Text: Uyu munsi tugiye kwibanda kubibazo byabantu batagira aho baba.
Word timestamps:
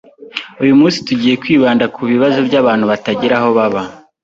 Uyu 0.63 0.77
munsi 0.79 0.97
tugiye 1.07 1.33
kwibanda 1.41 1.85
kubibazo 1.95 2.37
byabantu 2.47 2.83
batagira 2.91 3.33
aho 3.39 3.49
baba. 3.57 3.81